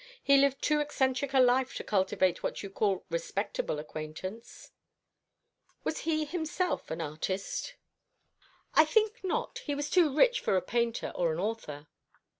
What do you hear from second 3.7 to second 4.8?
acquaintance."